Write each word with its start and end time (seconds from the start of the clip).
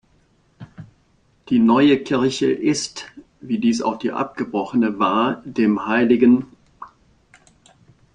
Die 1.49 1.59
neue 1.59 1.99
Kirche 2.01 2.51
ist, 2.51 3.05
wie 3.39 3.59
dies 3.59 3.83
auch 3.83 3.99
die 3.99 4.11
abgebrochene 4.11 4.97
war, 4.97 5.43
dem 5.45 5.85
hl. 5.87 6.43